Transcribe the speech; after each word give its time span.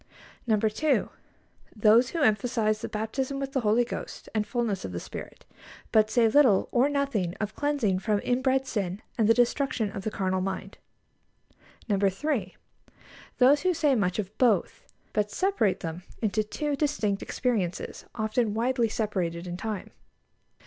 2. 0.49 1.09
Those 1.75 2.09
who 2.09 2.23
emphasise 2.23 2.81
the 2.81 2.89
baptism 2.89 3.39
with 3.39 3.51
the 3.53 3.59
Holy 3.59 3.85
Ghost 3.85 4.29
and 4.33 4.47
fullness 4.47 4.83
of 4.83 4.93
the 4.93 4.99
Spirit, 4.99 5.45
but 5.91 6.09
say 6.09 6.27
little 6.27 6.67
or 6.71 6.89
nothing 6.89 7.35
of 7.39 7.53
cleansing 7.53 7.99
from 7.99 8.19
inbred 8.23 8.65
sin 8.65 9.03
and 9.19 9.29
the 9.29 9.33
destruction 9.35 9.91
of 9.91 10.01
the 10.03 10.09
carnal 10.09 10.41
mind. 10.41 10.79
3. 11.87 12.55
Those 13.37 13.61
who 13.61 13.75
say 13.75 13.93
much 13.93 14.17
of 14.17 14.35
both, 14.39 14.83
but 15.13 15.29
separate 15.29 15.81
them 15.81 16.01
into 16.19 16.43
two 16.43 16.75
distinct 16.75 17.21
experiences, 17.21 18.05
often 18.15 18.55
widely 18.55 18.89
separated 18.89 19.45
in 19.45 19.55
time. 19.55 19.91